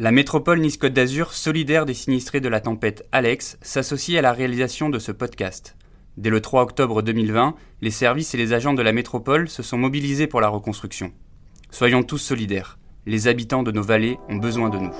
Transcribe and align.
La 0.00 0.12
métropole 0.12 0.60
Nice-Côte 0.60 0.92
d'Azur, 0.92 1.32
solidaire 1.32 1.84
des 1.84 1.92
sinistrés 1.92 2.40
de 2.40 2.48
la 2.48 2.60
tempête 2.60 3.04
Alex, 3.10 3.58
s'associe 3.62 4.16
à 4.16 4.22
la 4.22 4.32
réalisation 4.32 4.90
de 4.90 5.00
ce 5.00 5.10
podcast. 5.10 5.74
Dès 6.16 6.30
le 6.30 6.40
3 6.40 6.62
octobre 6.62 7.02
2020, 7.02 7.56
les 7.80 7.90
services 7.90 8.32
et 8.32 8.38
les 8.38 8.52
agents 8.52 8.74
de 8.74 8.82
la 8.82 8.92
métropole 8.92 9.48
se 9.48 9.64
sont 9.64 9.76
mobilisés 9.76 10.28
pour 10.28 10.40
la 10.40 10.46
reconstruction. 10.46 11.10
Soyons 11.72 12.04
tous 12.04 12.18
solidaires. 12.18 12.78
Les 13.06 13.26
habitants 13.26 13.64
de 13.64 13.72
nos 13.72 13.82
vallées 13.82 14.18
ont 14.28 14.36
besoin 14.36 14.70
de 14.70 14.78
nous. 14.78 14.94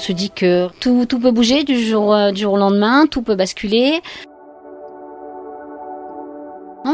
se 0.00 0.12
dit 0.12 0.30
que 0.30 0.68
tout, 0.80 1.06
peut 1.06 1.30
bouger 1.30 1.60
euh, 1.60 2.32
du 2.32 2.42
jour 2.42 2.52
au 2.52 2.58
lendemain, 2.58 3.06
tout 3.06 3.22
peut 3.22 3.36
basculer. 3.36 4.02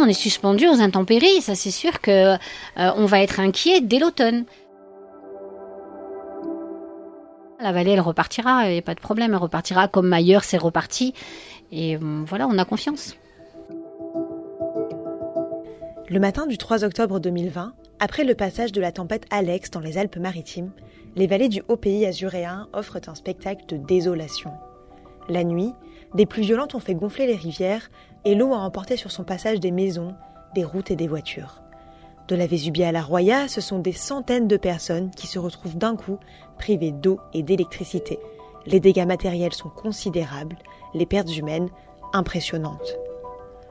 On 0.02 0.06
est 0.06 0.14
suspendu 0.14 0.66
aux 0.66 0.80
intempéries, 0.80 1.42
ça 1.42 1.54
c'est 1.54 1.70
sûr 1.70 2.00
que 2.00 2.34
euh, 2.34 2.36
on 2.76 3.04
va 3.04 3.20
être 3.20 3.38
inquiet 3.38 3.82
dès 3.82 3.98
l'automne. 3.98 4.44
La 7.60 7.72
vallée, 7.72 7.90
elle 7.90 8.00
repartira, 8.00 8.60
a 8.60 8.80
pas 8.80 8.94
de 8.94 9.00
problème, 9.00 9.32
elle 9.32 9.40
repartira 9.40 9.88
comme 9.88 10.10
ailleurs, 10.14 10.44
c'est 10.44 10.56
reparti. 10.56 11.12
Et 11.70 11.96
euh, 11.96 12.24
voilà, 12.26 12.46
on 12.48 12.56
a 12.56 12.64
confiance. 12.64 13.14
Le 16.08 16.18
matin 16.18 16.46
du 16.46 16.56
3 16.56 16.82
octobre 16.82 17.20
2020, 17.20 17.74
après 17.98 18.24
le 18.24 18.34
passage 18.34 18.72
de 18.72 18.80
la 18.80 18.92
tempête 18.92 19.26
Alex 19.30 19.70
dans 19.70 19.80
les 19.80 19.98
Alpes-Maritimes, 19.98 20.72
les 21.14 21.26
vallées 21.26 21.50
du 21.50 21.62
haut 21.68 21.76
pays 21.76 22.06
azuréen 22.06 22.68
offrent 22.72 23.00
un 23.06 23.14
spectacle 23.14 23.66
de 23.66 23.76
désolation. 23.76 24.50
La 25.30 25.44
nuit, 25.44 25.72
des 26.12 26.26
pluies 26.26 26.42
violentes 26.42 26.74
ont 26.74 26.80
fait 26.80 26.96
gonfler 26.96 27.28
les 27.28 27.36
rivières 27.36 27.88
et 28.24 28.34
l'eau 28.34 28.52
a 28.52 28.58
emporté 28.58 28.96
sur 28.96 29.12
son 29.12 29.22
passage 29.22 29.60
des 29.60 29.70
maisons, 29.70 30.16
des 30.56 30.64
routes 30.64 30.90
et 30.90 30.96
des 30.96 31.06
voitures. 31.06 31.62
De 32.26 32.34
la 32.34 32.48
Vésubie 32.48 32.82
à 32.82 32.90
la 32.90 33.00
Roya, 33.00 33.46
ce 33.46 33.60
sont 33.60 33.78
des 33.78 33.92
centaines 33.92 34.48
de 34.48 34.56
personnes 34.56 35.12
qui 35.12 35.28
se 35.28 35.38
retrouvent 35.38 35.78
d'un 35.78 35.94
coup 35.94 36.18
privées 36.58 36.90
d'eau 36.90 37.20
et 37.32 37.44
d'électricité. 37.44 38.18
Les 38.66 38.80
dégâts 38.80 39.06
matériels 39.06 39.52
sont 39.52 39.68
considérables, 39.68 40.58
les 40.94 41.06
pertes 41.06 41.36
humaines 41.36 41.68
impressionnantes. 42.12 42.96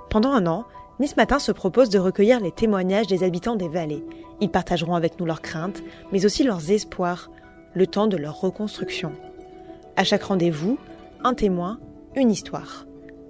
Pendant 0.10 0.32
un 0.32 0.48
an, 0.48 0.64
Nice 1.02 1.18
Matin 1.18 1.40
se 1.40 1.52
propose 1.52 1.90
de 1.90 2.00
recueillir 2.00 2.40
les 2.40 2.54
témoignages 2.54 3.08
des 3.08 3.24
habitants 3.26 3.58
des 3.58 3.68
vallées. 3.68 4.06
Ils 4.40 4.50
partageront 4.50 4.96
avec 4.96 5.20
nous 5.20 5.26
leurs 5.26 5.42
craintes, 5.42 5.84
mais 6.14 6.26
aussi 6.26 6.44
leurs 6.44 6.72
espoirs, 6.72 7.30
le 7.74 7.86
temps 7.86 8.08
de 8.08 8.16
leur 8.16 8.40
reconstruction. 8.40 9.12
À 9.98 10.06
chaque 10.06 10.24
rendez-vous, 10.24 10.78
un 11.24 11.34
témoin, 11.34 11.80
une 12.16 12.32
histoire. 12.32 12.86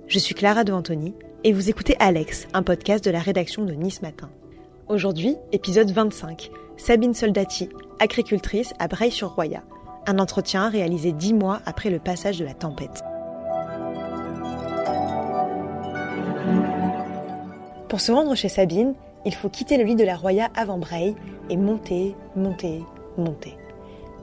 Je 0.07 0.19
suis 0.19 0.35
Clara 0.35 0.63
de 0.63 0.71
Antony 0.71 1.15
et 1.43 1.53
vous 1.53 1.69
écoutez 1.69 1.95
Alex, 1.99 2.47
un 2.53 2.63
podcast 2.63 3.03
de 3.03 3.11
la 3.11 3.19
rédaction 3.19 3.65
de 3.65 3.73
Nice 3.73 4.01
Matin. 4.01 4.29
Aujourd'hui, 4.87 5.35
épisode 5.51 5.89
25. 5.91 6.51
Sabine 6.77 7.13
Soldati, 7.13 7.69
agricultrice 7.99 8.73
à 8.79 8.87
Breil-sur-Roya. 8.87 9.63
Un 10.07 10.19
entretien 10.19 10.69
réalisé 10.69 11.11
dix 11.11 11.33
mois 11.33 11.61
après 11.65 11.89
le 11.89 11.99
passage 11.99 12.37
de 12.37 12.45
la 12.45 12.53
tempête. 12.53 13.03
Pour 17.87 18.01
se 18.01 18.11
rendre 18.11 18.35
chez 18.35 18.49
Sabine, 18.49 18.93
il 19.25 19.33
faut 19.33 19.49
quitter 19.49 19.77
le 19.77 19.83
lit 19.83 19.95
de 19.95 20.05
la 20.05 20.15
Roya 20.15 20.49
avant 20.55 20.77
Breil 20.77 21.15
et 21.49 21.57
monter, 21.57 22.15
monter, 22.35 22.83
monter. 23.17 23.58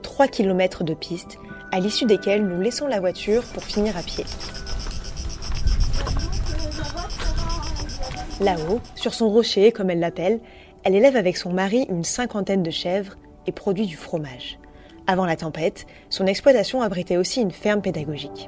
3 0.07 0.29
km 0.29 0.85
de 0.85 0.93
piste, 0.93 1.37
à 1.73 1.81
l'issue 1.81 2.05
desquelles 2.05 2.47
nous 2.47 2.61
laissons 2.61 2.87
la 2.87 3.01
voiture 3.01 3.43
pour 3.43 3.61
finir 3.61 3.97
à 3.97 4.01
pied. 4.01 4.23
Là-haut, 8.39 8.79
sur 8.95 9.13
son 9.13 9.27
rocher, 9.27 9.73
comme 9.73 9.89
elle 9.89 9.99
l'appelle, 9.99 10.39
elle 10.85 10.95
élève 10.95 11.17
avec 11.17 11.35
son 11.35 11.51
mari 11.51 11.85
une 11.89 12.05
cinquantaine 12.05 12.63
de 12.63 12.71
chèvres 12.71 13.17
et 13.47 13.51
produit 13.51 13.85
du 13.85 13.97
fromage. 13.97 14.57
Avant 15.07 15.25
la 15.25 15.35
tempête, 15.35 15.85
son 16.09 16.25
exploitation 16.25 16.81
abritait 16.81 17.17
aussi 17.17 17.41
une 17.41 17.51
ferme 17.51 17.81
pédagogique. 17.81 18.47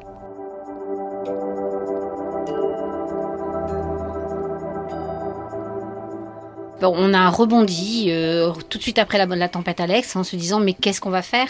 On 6.82 7.14
a 7.14 7.30
rebondi 7.30 8.08
euh, 8.10 8.52
tout 8.70 8.78
de 8.78 8.84
suite 8.84 9.00
après 9.00 9.18
la, 9.18 9.50
tempête 9.50 9.80
Alex 9.80 10.16
en 10.16 10.24
se 10.24 10.36
disant 10.36 10.60
mais 10.60 10.74
qu'est-ce 10.74 11.02
qu'on 11.02 11.10
va 11.10 11.22
faire 11.22 11.48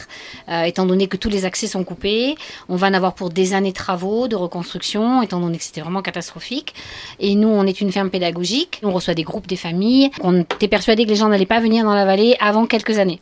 euh, 0.49 0.63
étant 0.63 0.85
donné 0.85 1.07
que 1.07 1.17
tous 1.17 1.29
les 1.29 1.45
accès 1.45 1.67
sont 1.67 1.83
coupés, 1.83 2.35
on 2.67 2.75
va 2.75 2.87
en 2.87 2.93
avoir 2.93 3.13
pour 3.13 3.29
des 3.29 3.53
années 3.53 3.71
de 3.71 3.75
travaux, 3.75 4.27
de 4.27 4.35
reconstruction, 4.35 5.21
étant 5.21 5.39
donné 5.39 5.57
que 5.57 5.63
c'était 5.63 5.81
vraiment 5.81 6.01
catastrophique. 6.01 6.73
Et 7.19 7.35
nous, 7.35 7.47
on 7.47 7.65
est 7.65 7.81
une 7.81 7.91
ferme 7.91 8.09
pédagogique, 8.09 8.81
on 8.83 8.91
reçoit 8.91 9.13
des 9.13 9.23
groupes, 9.23 9.47
des 9.47 9.55
familles. 9.55 10.09
On 10.21 10.41
était 10.41 10.67
persuadé 10.67 11.05
que 11.05 11.09
les 11.09 11.15
gens 11.15 11.29
n'allaient 11.29 11.45
pas 11.45 11.59
venir 11.59 11.83
dans 11.83 11.93
la 11.93 12.05
vallée 12.05 12.35
avant 12.39 12.65
quelques 12.65 12.99
années. 12.99 13.19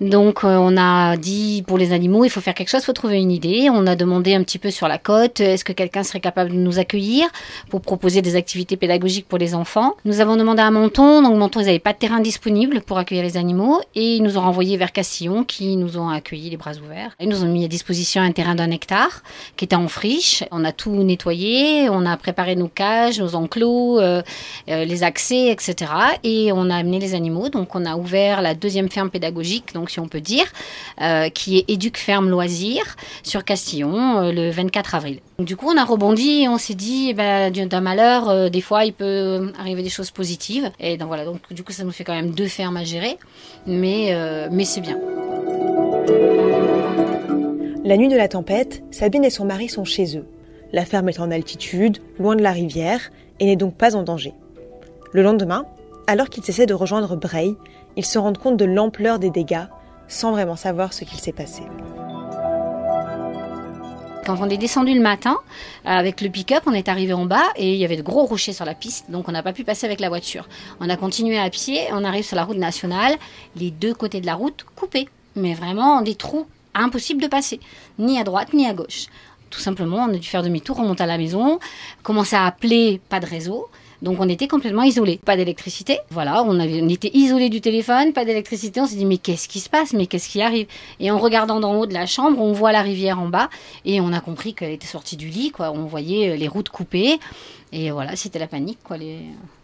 Donc 0.00 0.44
euh, 0.44 0.56
on 0.56 0.76
a 0.76 1.16
dit 1.16 1.64
pour 1.66 1.78
les 1.78 1.92
animaux, 1.92 2.24
il 2.24 2.30
faut 2.30 2.40
faire 2.40 2.54
quelque 2.54 2.70
chose, 2.70 2.82
il 2.82 2.86
faut 2.86 2.92
trouver 2.92 3.18
une 3.18 3.30
idée. 3.30 3.68
On 3.72 3.86
a 3.86 3.96
demandé 3.96 4.34
un 4.34 4.42
petit 4.42 4.58
peu 4.58 4.70
sur 4.70 4.88
la 4.88 4.98
côte, 4.98 5.40
est-ce 5.40 5.64
que 5.64 5.72
quelqu'un 5.72 6.02
serait 6.02 6.20
capable 6.20 6.50
de 6.50 6.56
nous 6.56 6.78
accueillir 6.78 7.28
pour 7.68 7.80
proposer 7.80 8.22
des 8.22 8.36
activités 8.36 8.76
pédagogiques 8.76 9.26
pour 9.28 9.38
les 9.38 9.54
enfants. 9.54 9.96
Nous 10.04 10.20
avons 10.20 10.36
demandé 10.36 10.62
à 10.62 10.70
Menton, 10.70 11.22
donc 11.22 11.36
Menton, 11.40 11.60
ils 11.60 11.66
n'avaient 11.66 11.78
pas 11.78 11.94
de 11.94 11.98
terrain 11.98 12.20
disponible 12.20 12.82
pour 12.82 12.98
accueillir 12.98 13.24
les 13.24 13.38
animaux 13.38 13.80
et 13.94 14.16
ils 14.16 14.22
nous 14.22 14.36
ont 14.36 14.42
renvoyés 14.42 14.76
vers 14.76 14.92
Castillon 14.92 15.42
qui 15.42 15.78
nous 15.78 15.96
ont 15.96 16.10
accueillis 16.10 16.50
les 16.50 16.58
bras 16.58 16.74
ouverts. 16.74 17.16
Ils 17.18 17.30
nous 17.30 17.42
ont 17.42 17.48
mis 17.48 17.64
à 17.64 17.68
disposition 17.68 18.20
un 18.20 18.30
terrain 18.30 18.54
d'un 18.54 18.70
hectare 18.70 19.22
qui 19.56 19.64
était 19.64 19.74
en 19.74 19.88
friche. 19.88 20.44
On 20.50 20.66
a 20.66 20.72
tout 20.72 20.90
nettoyé, 20.90 21.88
on 21.88 22.04
a 22.04 22.14
préparé 22.18 22.56
nos 22.56 22.68
cages, 22.68 23.18
nos 23.18 23.34
enclos, 23.36 23.98
euh, 24.00 24.20
euh, 24.68 24.84
les 24.84 25.02
accès, 25.02 25.48
etc. 25.48 25.90
Et 26.24 26.52
on 26.52 26.68
a 26.68 26.76
amené 26.76 26.98
les 26.98 27.14
animaux. 27.14 27.48
Donc 27.48 27.74
on 27.74 27.86
a 27.86 27.96
ouvert 27.96 28.42
la 28.42 28.52
deuxième 28.52 28.90
ferme 28.90 29.08
pédagogique, 29.08 29.72
donc 29.72 29.88
si 29.88 29.98
on 29.98 30.08
peut 30.08 30.20
dire, 30.20 30.44
euh, 31.00 31.30
qui 31.30 31.56
est 31.56 31.64
Éduc 31.68 31.96
Ferme 31.96 32.28
Loisirs 32.28 32.96
sur 33.22 33.46
Castillon 33.46 34.30
le 34.30 34.50
24 34.50 34.94
avril. 34.94 35.20
Du 35.38 35.56
coup 35.56 35.70
on 35.70 35.78
a 35.78 35.86
rebondi 35.86 36.42
et 36.42 36.48
on 36.50 36.58
s'est 36.58 36.74
dit, 36.74 37.06
eh 37.08 37.14
ben, 37.14 37.50
d'un 37.50 37.80
malheur, 37.80 38.50
des 38.50 38.60
fois 38.60 38.84
il 38.84 38.92
peut 38.92 39.50
arriver 39.58 39.82
des 39.82 39.88
choses 39.88 40.10
positives. 40.10 40.70
Et 40.78 40.98
donc 40.98 41.08
voilà, 41.08 41.29
donc 41.32 41.52
du 41.52 41.62
coup 41.62 41.72
ça 41.72 41.84
nous 41.84 41.92
fait 41.92 42.04
quand 42.04 42.14
même 42.14 42.32
deux 42.32 42.48
fermes 42.48 42.76
à 42.76 42.84
gérer, 42.84 43.16
mais, 43.66 44.14
mais 44.50 44.64
c'est 44.64 44.80
bien. 44.80 44.98
La 47.84 47.96
nuit 47.96 48.08
de 48.08 48.16
la 48.16 48.28
tempête, 48.28 48.82
Sabine 48.90 49.24
et 49.24 49.30
son 49.30 49.44
mari 49.44 49.68
sont 49.68 49.84
chez 49.84 50.16
eux. 50.16 50.26
La 50.72 50.84
ferme 50.84 51.08
est 51.08 51.18
en 51.18 51.30
altitude, 51.30 51.98
loin 52.18 52.36
de 52.36 52.42
la 52.42 52.52
rivière, 52.52 53.10
et 53.40 53.46
n'est 53.46 53.56
donc 53.56 53.74
pas 53.74 53.96
en 53.96 54.02
danger. 54.02 54.34
Le 55.12 55.22
lendemain, 55.22 55.64
alors 56.06 56.28
qu'ils 56.28 56.48
essaient 56.48 56.66
de 56.66 56.74
rejoindre 56.74 57.16
Breil, 57.16 57.56
ils 57.96 58.04
se 58.04 58.18
rendent 58.18 58.38
compte 58.38 58.56
de 58.56 58.64
l'ampleur 58.64 59.18
des 59.18 59.30
dégâts, 59.30 59.66
sans 60.08 60.30
vraiment 60.30 60.56
savoir 60.56 60.92
ce 60.92 61.04
qu'il 61.04 61.18
s'est 61.18 61.32
passé. 61.32 61.62
On 64.38 64.48
est 64.48 64.58
descendu 64.58 64.94
le 64.94 65.00
matin 65.00 65.38
avec 65.84 66.20
le 66.20 66.28
pick-up, 66.28 66.62
on 66.66 66.72
est 66.72 66.88
arrivé 66.88 67.12
en 67.12 67.26
bas 67.26 67.48
et 67.56 67.72
il 67.72 67.78
y 67.78 67.84
avait 67.84 67.96
de 67.96 68.02
gros 68.02 68.26
rochers 68.26 68.52
sur 68.52 68.64
la 68.64 68.74
piste, 68.74 69.10
donc 69.10 69.28
on 69.28 69.32
n'a 69.32 69.42
pas 69.42 69.52
pu 69.52 69.64
passer 69.64 69.86
avec 69.86 69.98
la 69.98 70.08
voiture. 70.08 70.48
On 70.78 70.88
a 70.88 70.96
continué 70.96 71.38
à 71.38 71.50
pied, 71.50 71.88
on 71.92 72.04
arrive 72.04 72.24
sur 72.24 72.36
la 72.36 72.44
route 72.44 72.56
nationale, 72.56 73.16
les 73.56 73.70
deux 73.70 73.92
côtés 73.92 74.20
de 74.20 74.26
la 74.26 74.34
route 74.34 74.64
coupés, 74.76 75.08
mais 75.34 75.54
vraiment 75.54 76.00
des 76.02 76.14
trous 76.14 76.46
impossible 76.74 77.20
de 77.22 77.26
passer, 77.26 77.58
ni 77.98 78.20
à 78.20 78.24
droite 78.24 78.52
ni 78.52 78.66
à 78.66 78.72
gauche. 78.72 79.06
Tout 79.50 79.60
simplement, 79.60 80.06
on 80.08 80.14
a 80.14 80.16
dû 80.16 80.28
faire 80.28 80.44
demi-tour, 80.44 80.76
remonter 80.76 81.02
à 81.02 81.06
la 81.06 81.18
maison, 81.18 81.58
commencer 82.04 82.36
à 82.36 82.46
appeler, 82.46 83.00
pas 83.08 83.18
de 83.18 83.26
réseau. 83.26 83.68
Donc 84.02 84.18
on 84.20 84.28
était 84.28 84.48
complètement 84.48 84.82
isolés, 84.82 85.20
pas 85.24 85.36
d'électricité. 85.36 85.98
Voilà, 86.10 86.42
on, 86.44 86.58
avait, 86.58 86.80
on 86.82 86.88
était 86.88 87.10
isolés 87.12 87.48
du 87.48 87.60
téléphone, 87.60 88.12
pas 88.12 88.24
d'électricité. 88.24 88.80
On 88.80 88.86
s'est 88.86 88.96
dit 88.96 89.04
mais 89.04 89.18
qu'est-ce 89.18 89.48
qui 89.48 89.60
se 89.60 89.68
passe, 89.68 89.92
mais 89.92 90.06
qu'est-ce 90.06 90.28
qui 90.28 90.40
arrive? 90.40 90.66
Et 91.00 91.10
en 91.10 91.18
regardant 91.18 91.60
d'en 91.60 91.74
haut 91.74 91.86
de 91.86 91.94
la 91.94 92.06
chambre, 92.06 92.40
on 92.40 92.52
voit 92.52 92.72
la 92.72 92.82
rivière 92.82 93.20
en 93.20 93.28
bas 93.28 93.50
et 93.84 94.00
on 94.00 94.12
a 94.12 94.20
compris 94.20 94.54
qu'elle 94.54 94.72
était 94.72 94.86
sortie 94.86 95.16
du 95.16 95.28
lit. 95.28 95.50
Quoi, 95.50 95.70
on 95.72 95.84
voyait 95.84 96.36
les 96.36 96.48
routes 96.48 96.70
coupées. 96.70 97.18
Et 97.72 97.90
voilà, 97.92 98.16
c'était 98.16 98.40
la 98.40 98.48
panique. 98.48 98.80
Quoi. 98.82 98.96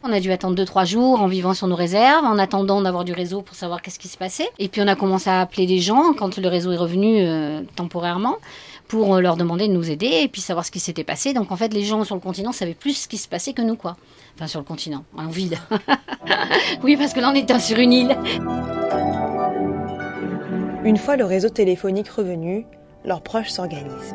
On 0.04 0.12
a 0.12 0.20
dû 0.20 0.30
attendre 0.30 0.62
2-3 0.62 0.86
jours 0.86 1.20
en 1.20 1.26
vivant 1.26 1.54
sur 1.54 1.66
nos 1.66 1.74
réserves, 1.74 2.24
en 2.24 2.38
attendant 2.38 2.80
d'avoir 2.80 3.04
du 3.04 3.12
réseau 3.12 3.42
pour 3.42 3.56
savoir 3.56 3.82
qu'est-ce 3.82 3.98
qui 3.98 4.08
se 4.08 4.16
passait. 4.16 4.48
Et 4.58 4.68
puis 4.68 4.80
on 4.80 4.86
a 4.86 4.94
commencé 4.94 5.28
à 5.28 5.40
appeler 5.40 5.66
les 5.66 5.80
gens 5.80 6.12
quand 6.12 6.38
le 6.38 6.48
réseau 6.48 6.70
est 6.70 6.76
revenu 6.76 7.18
euh, 7.20 7.62
temporairement 7.74 8.36
pour 8.86 9.16
euh, 9.16 9.20
leur 9.20 9.36
demander 9.36 9.66
de 9.66 9.72
nous 9.72 9.90
aider 9.90 10.20
et 10.22 10.28
puis 10.28 10.40
savoir 10.40 10.64
ce 10.64 10.70
qui 10.70 10.78
s'était 10.78 11.02
passé. 11.02 11.32
Donc 11.32 11.50
en 11.50 11.56
fait, 11.56 11.74
les 11.74 11.82
gens 11.82 12.04
sur 12.04 12.14
le 12.14 12.20
continent 12.20 12.52
savaient 12.52 12.74
plus 12.74 12.94
ce 12.94 13.08
qui 13.08 13.18
se 13.18 13.26
passait 13.26 13.52
que 13.52 13.62
nous, 13.62 13.76
quoi. 13.76 13.96
Enfin, 14.36 14.46
sur 14.46 14.60
le 14.60 14.66
continent, 14.66 15.04
en 15.16 15.26
ville. 15.26 15.58
oui, 16.84 16.96
parce 16.96 17.12
que 17.12 17.20
là, 17.20 17.30
on 17.32 17.34
était 17.34 17.58
sur 17.58 17.78
une 17.78 17.92
île. 17.92 18.16
Une 20.84 20.96
fois 20.96 21.16
le 21.16 21.24
réseau 21.24 21.48
téléphonique 21.48 22.08
revenu, 22.08 22.66
leurs 23.04 23.22
proches 23.22 23.48
s'organisent. 23.48 24.14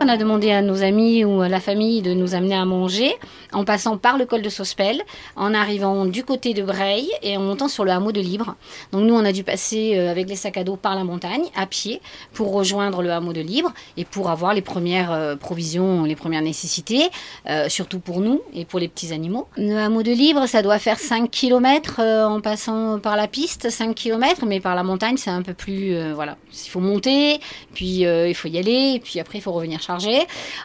On 0.00 0.08
a 0.08 0.16
demandé 0.16 0.50
à 0.50 0.60
nos 0.60 0.82
amis 0.82 1.24
ou 1.24 1.40
à 1.40 1.48
la 1.48 1.60
famille 1.60 2.02
de 2.02 2.12
nous 2.12 2.34
amener 2.34 2.56
à 2.56 2.64
manger 2.64 3.14
en 3.54 3.64
passant 3.64 3.96
par 3.96 4.18
le 4.18 4.26
col 4.26 4.42
de 4.42 4.48
Sospel, 4.48 5.00
en 5.36 5.54
arrivant 5.54 6.04
du 6.04 6.24
côté 6.24 6.52
de 6.52 6.62
Breil 6.62 7.08
et 7.22 7.36
en 7.36 7.40
montant 7.40 7.68
sur 7.68 7.84
le 7.84 7.92
hameau 7.92 8.12
de 8.12 8.20
Libre. 8.20 8.56
Donc 8.92 9.06
nous, 9.06 9.14
on 9.14 9.24
a 9.24 9.32
dû 9.32 9.44
passer 9.44 9.96
euh, 9.96 10.10
avec 10.10 10.28
les 10.28 10.36
sacs 10.36 10.56
à 10.56 10.64
dos 10.64 10.76
par 10.76 10.94
la 10.96 11.04
montagne, 11.04 11.44
à 11.54 11.66
pied, 11.66 12.00
pour 12.32 12.52
rejoindre 12.52 13.02
le 13.02 13.12
hameau 13.12 13.32
de 13.32 13.40
Libre 13.40 13.72
et 13.96 14.04
pour 14.04 14.28
avoir 14.28 14.54
les 14.54 14.62
premières 14.62 15.12
euh, 15.12 15.36
provisions, 15.36 16.04
les 16.04 16.16
premières 16.16 16.42
nécessités, 16.42 17.08
euh, 17.48 17.68
surtout 17.68 18.00
pour 18.00 18.20
nous 18.20 18.42
et 18.52 18.64
pour 18.64 18.80
les 18.80 18.88
petits 18.88 19.12
animaux. 19.12 19.46
Le 19.56 19.76
hameau 19.76 20.02
de 20.02 20.10
Libre, 20.12 20.46
ça 20.46 20.62
doit 20.62 20.78
faire 20.78 20.98
5 20.98 21.30
km 21.30 22.00
en 22.00 22.40
passant 22.40 22.98
par 22.98 23.16
la 23.16 23.28
piste, 23.28 23.70
5 23.70 23.94
km, 23.94 24.44
mais 24.46 24.60
par 24.60 24.74
la 24.74 24.82
montagne, 24.82 25.16
c'est 25.16 25.30
un 25.30 25.42
peu 25.42 25.54
plus... 25.54 26.12
voilà, 26.12 26.36
il 26.52 26.68
faut 26.68 26.80
monter, 26.80 27.38
puis 27.72 28.00
il 28.00 28.34
faut 28.34 28.48
y 28.48 28.58
aller, 28.58 29.00
puis 29.02 29.20
après, 29.20 29.38
il 29.38 29.40
faut 29.40 29.52
revenir 29.52 29.80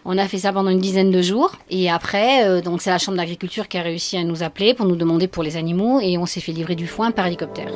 On 0.05 0.17
a 0.17 0.27
fait 0.27 0.39
ça 0.39 0.53
pendant 0.53 0.69
une 0.69 0.79
dizaine 0.79 1.11
de 1.11 1.21
jours. 1.21 1.55
Et 1.69 1.89
après, 1.89 2.61
donc 2.61 2.81
c'est 2.81 2.89
la 2.89 2.97
Chambre 2.97 3.17
d'agriculture 3.17 3.67
qui 3.67 3.77
a 3.77 3.81
réussi 3.81 4.17
à 4.17 4.23
nous 4.23 4.43
appeler 4.43 4.73
pour 4.73 4.85
nous 4.85 4.95
demander 4.95 5.27
pour 5.27 5.43
les 5.43 5.57
animaux 5.57 5.99
et 6.01 6.17
on 6.17 6.25
s'est 6.25 6.41
fait 6.41 6.51
livrer 6.51 6.75
du 6.75 6.87
foin 6.87 7.11
par 7.11 7.27
hélicoptère. 7.27 7.71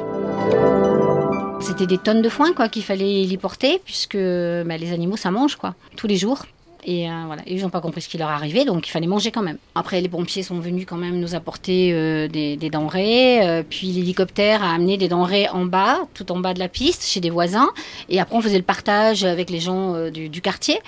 C'était 1.59 1.87
des 1.87 1.97
tonnes 1.97 2.21
de 2.21 2.29
foin 2.29 2.53
quoi 2.53 2.67
qu'il 2.67 2.83
fallait 2.83 3.23
y 3.23 3.37
porter 3.37 3.81
puisque 3.83 4.17
bah, 4.17 4.77
les 4.77 4.91
animaux 4.91 5.17
ça 5.17 5.31
mange 5.31 5.55
quoi 5.55 5.75
tous 5.95 6.07
les 6.07 6.17
jours. 6.17 6.45
Et 6.85 7.09
euh, 7.09 7.13
voilà, 7.27 7.41
ils 7.47 7.61
n'ont 7.61 7.69
pas 7.69 7.81
compris 7.81 8.01
ce 8.01 8.09
qui 8.09 8.17
leur 8.17 8.29
arrivait, 8.29 8.65
donc 8.65 8.87
il 8.87 8.91
fallait 8.91 9.07
manger 9.07 9.31
quand 9.31 9.41
même. 9.41 9.57
Après, 9.75 10.01
les 10.01 10.09
pompiers 10.09 10.43
sont 10.43 10.59
venus 10.59 10.85
quand 10.87 10.97
même 10.97 11.19
nous 11.19 11.35
apporter 11.35 11.91
euh, 11.93 12.27
des, 12.27 12.57
denrées. 12.69 13.47
Euh, 13.47 13.63
puis 13.67 13.87
l'hélicoptère 13.87 14.63
a 14.63 14.73
amené 14.73 14.97
des 14.97 15.07
denrées 15.07 15.47
en 15.49 15.65
bas, 15.65 15.99
tout 16.13 16.31
en 16.31 16.39
bas 16.39 16.53
de 16.53 16.59
la 16.59 16.67
piste, 16.67 17.03
chez 17.03 17.19
des 17.19 17.29
voisins. 17.29 17.69
Et 18.09 18.19
après, 18.19 18.35
on 18.35 18.41
faisait 18.41 18.57
le 18.57 18.63
partage 18.63 19.23
avec 19.23 19.49
les 19.49 19.59
gens 19.59 20.09
du, 20.09 20.41
quartier. 20.41 20.79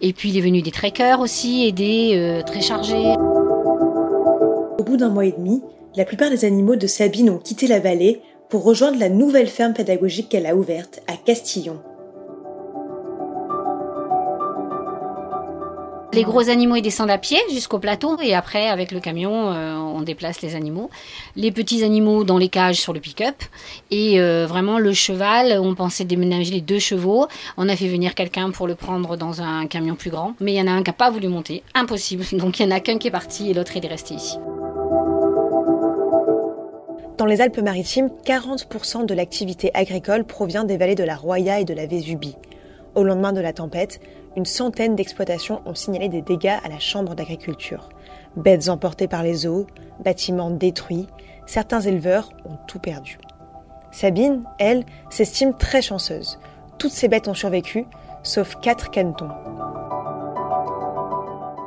Et 0.00 0.12
puis, 0.12 0.30
il 0.30 0.38
est 0.38 0.42
venu 0.42 0.62
des 0.62 0.70
trekkers 0.70 1.20
aussi, 1.20 1.66
aider, 1.66 2.40
très 2.46 2.60
chargés. 2.60 3.14
Au 4.78 4.82
bout 4.84 4.96
d'un 4.96 5.08
mois 5.08 5.24
et 5.24 5.32
demi, 5.32 5.62
la 5.96 6.04
plupart 6.04 6.30
des 6.30 6.44
animaux 6.44 6.76
de 6.76 6.86
Sabine 6.86 7.30
ont 7.30 7.38
quitté 7.38 7.66
la 7.66 7.80
vallée 7.80 8.20
pour 8.48 8.64
rejoindre 8.64 8.98
la 8.98 9.08
nouvelle 9.08 9.48
ferme 9.48 9.74
pédagogique 9.74 10.28
qu'elle 10.28 10.46
a 10.46 10.54
ouverte 10.54 11.00
à 11.06 11.16
Castillon. 11.16 11.80
Les 16.12 16.24
gros 16.24 16.48
animaux 16.48 16.74
ils 16.74 16.82
descendent 16.82 17.10
à 17.10 17.18
pied 17.18 17.38
jusqu'au 17.52 17.78
plateau 17.78 18.18
et 18.20 18.34
après 18.34 18.68
avec 18.68 18.90
le 18.90 18.98
camion 18.98 19.52
euh, 19.52 19.76
on 19.76 20.00
déplace 20.00 20.42
les 20.42 20.56
animaux. 20.56 20.90
Les 21.36 21.52
petits 21.52 21.84
animaux 21.84 22.24
dans 22.24 22.36
les 22.36 22.48
cages 22.48 22.80
sur 22.80 22.92
le 22.92 22.98
pick-up 22.98 23.36
et 23.92 24.20
euh, 24.20 24.44
vraiment 24.44 24.80
le 24.80 24.92
cheval 24.92 25.60
on 25.60 25.76
pensait 25.76 26.04
déménager 26.04 26.50
les 26.50 26.60
deux 26.60 26.80
chevaux. 26.80 27.28
On 27.56 27.68
a 27.68 27.76
fait 27.76 27.86
venir 27.86 28.16
quelqu'un 28.16 28.50
pour 28.50 28.66
le 28.66 28.74
prendre 28.74 29.16
dans 29.16 29.40
un 29.40 29.66
camion 29.68 29.94
plus 29.94 30.10
grand 30.10 30.34
mais 30.40 30.52
il 30.52 30.56
y 30.56 30.60
en 30.60 30.66
a 30.66 30.72
un 30.72 30.82
qui 30.82 30.90
n'a 30.90 30.94
pas 30.94 31.10
voulu 31.10 31.28
monter, 31.28 31.62
impossible. 31.74 32.24
Donc 32.32 32.58
il 32.58 32.64
y 32.64 32.66
en 32.66 32.72
a 32.72 32.80
qu'un 32.80 32.98
qui 32.98 33.06
est 33.06 33.12
parti 33.12 33.48
et 33.48 33.54
l'autre 33.54 33.76
il 33.76 33.84
est 33.84 33.88
resté 33.88 34.14
ici. 34.14 34.36
Dans 37.18 37.26
les 37.26 37.40
Alpes-Maritimes, 37.40 38.08
40% 38.24 39.06
de 39.06 39.14
l'activité 39.14 39.70
agricole 39.74 40.24
provient 40.24 40.64
des 40.64 40.76
vallées 40.76 40.94
de 40.94 41.04
la 41.04 41.14
Roya 41.14 41.60
et 41.60 41.64
de 41.64 41.74
la 41.74 41.86
Vésubie. 41.86 42.34
Au 42.96 43.04
lendemain 43.04 43.32
de 43.32 43.40
la 43.40 43.52
tempête, 43.52 44.00
une 44.36 44.44
centaine 44.44 44.94
d'exploitations 44.94 45.60
ont 45.66 45.74
signalé 45.74 46.08
des 46.08 46.22
dégâts 46.22 46.58
à 46.62 46.68
la 46.68 46.78
Chambre 46.78 47.14
d'agriculture. 47.14 47.88
Bêtes 48.36 48.68
emportées 48.68 49.08
par 49.08 49.22
les 49.22 49.46
eaux, 49.46 49.66
bâtiments 50.04 50.50
détruits, 50.50 51.08
certains 51.46 51.80
éleveurs 51.80 52.30
ont 52.44 52.56
tout 52.66 52.78
perdu. 52.78 53.18
Sabine, 53.90 54.44
elle, 54.58 54.84
s'estime 55.10 55.56
très 55.56 55.82
chanceuse. 55.82 56.38
Toutes 56.78 56.92
ces 56.92 57.08
bêtes 57.08 57.28
ont 57.28 57.34
survécu, 57.34 57.86
sauf 58.22 58.54
quatre 58.60 58.90
canetons. 58.90 59.30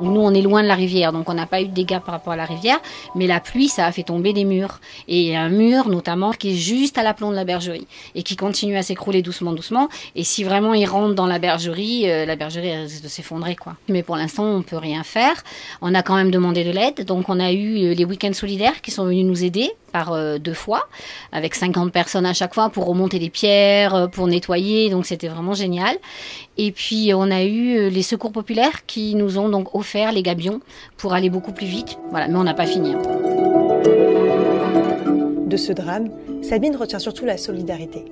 Nous, 0.04 0.22
on 0.22 0.34
est 0.34 0.42
loin 0.42 0.64
de 0.64 0.68
la 0.68 0.76
rivière, 0.76 1.12
donc 1.14 1.30
on 1.30 1.34
n'a 1.34 1.46
pas 1.46 1.62
eu 1.62 1.68
de 1.68 1.74
dégâts 1.74 2.00
par 2.00 2.14
rapport 2.14 2.34
à 2.34 2.36
la 2.36 2.46
rivière, 2.46 2.80
mais 3.16 3.28
la 3.28 3.40
pluie, 3.40 3.70
ça 3.70 3.86
a 3.86 3.92
fait 3.92 4.04
tomber 4.04 4.34
des 4.34 4.46
murs. 4.46 4.80
Et 5.08 5.36
un 5.36 5.50
mur, 5.50 5.90
notamment, 5.90 6.32
qui 6.32 6.52
est 6.52 6.56
juste 6.56 6.98
à 6.98 7.04
l'aplomb 7.04 7.32
de 7.32 7.36
la 7.36 7.46
bergerie 7.46 7.88
et 8.16 8.24
qui 8.24 8.36
continue 8.36 8.78
à 8.78 8.84
s'écrouler 8.84 9.22
doucement, 9.22 9.54
doucement. 9.54 9.90
Et 10.16 10.24
si 10.24 10.44
vraiment 10.44 10.74
il 10.74 10.86
rentre 10.86 11.16
dans 11.16 11.28
la 11.28 11.40
bergerie, 11.40 12.10
euh, 12.10 12.26
la 12.26 12.36
bergerie 12.36 12.76
risque 12.76 13.04
de 13.04 13.08
s'effondrer, 13.08 13.56
quoi. 13.56 13.76
Mais 13.90 14.04
pour 14.04 14.16
l'instant, 14.16 14.46
on 14.46 14.62
peut 14.62 14.78
rien 14.78 15.04
faire. 15.04 15.44
On 15.82 15.94
a 15.94 16.04
quand 16.04 16.16
même 16.16 16.32
demandé 16.32 16.64
de 16.64 16.72
l'aide, 16.72 17.06
donc 17.06 17.30
on 17.30 17.40
a 17.40 17.52
eu 17.52 17.84
euh, 17.84 17.94
les 17.94 18.06
week-ends 18.06 18.34
solidaires 18.34 18.82
qui 18.82 18.92
sont 18.92 19.06
venus 19.06 19.26
nous 19.26 19.44
aider 19.44 19.72
par 19.94 20.12
euh, 20.12 20.40
deux 20.40 20.54
fois, 20.54 20.88
avec 21.32 21.56
50 21.56 21.94
personnes 21.94 22.26
à 22.26 22.34
chaque 22.34 22.54
fois 22.54 22.70
pour 22.70 22.86
remonter 22.86 23.20
les 23.20 23.30
pierres, 23.30 23.96
euh, 23.96 24.08
pour 24.08 24.28
nettoyer. 24.28 24.90
Donc 24.90 25.06
c'était 25.06 25.30
vraiment 25.30 25.54
génial. 25.54 25.96
Et 26.58 26.74
puis 26.74 27.14
on 27.16 27.32
a 27.32 27.44
eu 27.44 27.78
euh, 27.78 27.90
les 27.90 28.02
secours 28.02 28.34
populaires 28.34 28.86
qui 28.86 29.16
nous 29.16 29.38
ont 29.38 29.48
donc 29.48 29.74
offert 29.74 30.12
les 30.12 30.24
gabions 30.24 30.60
pour 30.98 31.14
aller 31.14 31.30
beaucoup 31.30 31.54
plus 31.54 31.68
vite. 31.68 31.98
Voilà, 32.10 32.28
mais 32.28 32.36
on 32.36 32.44
n'a 32.44 32.54
pas 32.56 32.66
fini. 32.66 32.94
Hein. 32.94 33.02
De 35.46 35.58
ce 35.58 35.72
drame, 35.72 36.10
Sabine 36.42 36.76
retient 36.76 37.00
surtout 37.00 37.26
la 37.26 37.38
solidarité. 37.38 38.06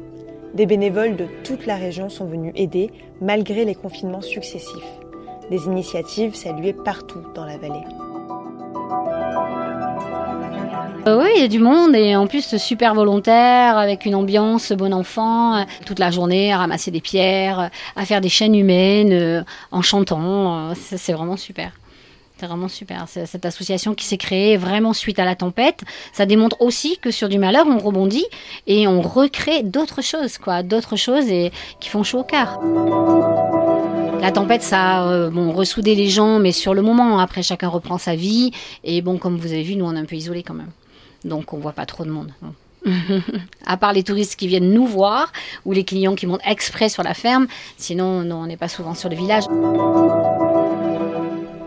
Des 0.54 0.68
bénévoles 0.68 1.16
de 1.16 1.26
toute 1.44 1.66
la 1.66 1.76
région 1.76 2.10
sont 2.10 2.26
venus 2.26 2.54
aider 2.56 2.92
malgré 3.20 3.66
les 3.66 3.74
confinements 3.76 4.22
successifs. 4.22 5.00
Des 5.50 5.66
initiatives 5.66 6.36
saluées 6.36 6.74
partout 6.74 7.22
dans 7.34 7.46
la 7.46 7.58
vallée. 7.58 7.84
Euh, 11.08 11.20
oui, 11.20 11.30
il 11.36 11.42
y 11.42 11.46
a 11.46 11.48
du 11.48 11.58
monde 11.58 11.96
et 11.96 12.16
en 12.16 12.28
plus 12.28 12.58
super 12.58 12.94
volontaire 12.94 13.76
avec 13.76 14.06
une 14.06 14.14
ambiance 14.14 14.72
bon 14.72 14.94
enfant 14.94 15.56
euh, 15.56 15.64
toute 15.84 15.98
la 15.98 16.12
journée 16.12 16.54
à 16.54 16.58
ramasser 16.58 16.92
des 16.92 17.02
pierres, 17.02 17.60
euh, 17.60 17.68
à 17.96 18.06
faire 18.06 18.22
des 18.22 18.30
chaînes 18.30 18.54
humaines 18.54 19.44
en 19.72 19.82
chantant. 19.82 20.76
C'est 20.76 21.14
vraiment 21.14 21.38
super. 21.38 21.72
C'est 22.38 22.46
vraiment 22.46 22.68
super. 22.68 23.06
Cette 23.08 23.46
association 23.46 23.96
qui 23.96 24.06
s'est 24.06 24.18
créée 24.18 24.58
vraiment 24.58 24.94
suite 24.94 25.18
à 25.18 25.26
la 25.26 25.36
tempête, 25.36 25.82
ça 26.14 26.28
démontre 26.28 26.62
aussi 26.62 26.98
que 27.00 27.10
sur 27.10 27.30
du 27.30 27.40
malheur, 27.40 27.66
on 27.68 27.80
rebondit 27.80 28.26
et 28.68 28.88
on 28.88 29.02
recrée 29.02 29.64
d'autres 29.64 30.04
choses, 30.04 30.38
quoi, 30.38 30.62
d'autres 30.62 30.96
choses 30.98 31.30
et 31.30 31.52
qui 31.80 31.90
font 31.90 32.04
chaud 32.04 32.20
au 32.20 32.24
cœur. 32.24 32.60
La 34.22 34.32
tempête, 34.32 34.62
ça 34.62 35.02
a 35.02 35.30
bon, 35.30 35.52
ressoudé 35.52 35.96
les 35.96 36.10
gens, 36.10 36.38
mais 36.38 36.52
sur 36.52 36.76
le 36.76 36.84
moment, 36.84 37.18
après, 37.20 37.42
chacun 37.42 37.70
reprend 37.70 37.98
sa 37.98 38.16
vie. 38.16 38.52
Et 38.84 39.02
bon, 39.02 39.18
comme 39.18 39.38
vous 39.38 39.52
avez 39.52 39.64
vu, 39.64 39.76
nous, 39.76 39.86
on 39.86 39.96
est 39.96 40.00
un 40.00 40.06
peu 40.06 40.16
isolés 40.16 40.44
quand 40.44 40.54
même 40.54 40.70
donc 41.26 41.54
on 41.54 41.58
voit 41.58 41.74
pas 41.74 41.86
trop 41.86 42.04
de 42.04 42.12
monde. 42.12 42.32
à 43.66 43.78
part 43.78 43.94
les 43.94 44.04
touristes 44.04 44.36
qui 44.36 44.48
viennent 44.48 44.72
nous 44.72 44.88
voir 44.88 45.32
ou 45.66 45.72
les 45.72 45.84
clients 45.84 46.16
qui 46.16 46.26
montent 46.26 46.42
exprès 46.46 46.90
sur 46.90 47.04
la 47.04 47.14
ferme, 47.14 47.48
sinon 47.78 48.24
non, 48.24 48.38
on 48.38 48.48
n'est 48.48 48.58
pas 48.58 48.68
souvent 48.68 48.96
sur 48.96 49.10
le 49.10 49.16
village. 49.16 49.44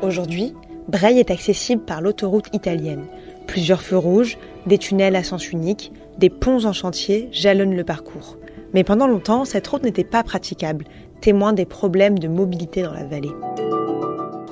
Aujourd'hui, 0.02 0.54
Breil 0.88 1.18
est 1.18 1.30
accessible 1.30 1.82
par 1.82 2.00
l'autoroute 2.00 2.48
italienne. 2.52 3.06
Plusieurs 3.46 3.82
feux 3.82 3.96
rouges, 3.96 4.38
des 4.66 4.78
tunnels 4.78 5.16
à 5.16 5.22
sens 5.22 5.50
unique, 5.50 5.92
des 6.18 6.30
ponts 6.30 6.64
en 6.64 6.72
chantier 6.72 7.28
jalonnent 7.32 7.76
le 7.76 7.84
parcours. 7.84 8.36
Mais 8.72 8.84
pendant 8.84 9.06
longtemps, 9.06 9.44
cette 9.44 9.66
route 9.66 9.84
n'était 9.84 10.04
pas 10.04 10.22
praticable, 10.22 10.84
témoin 11.20 11.52
des 11.52 11.64
problèmes 11.64 12.18
de 12.18 12.28
mobilité 12.28 12.82
dans 12.82 12.92
la 12.92 13.04
vallée. 13.04 13.32